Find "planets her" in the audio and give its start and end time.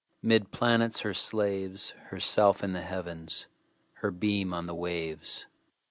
0.49-1.13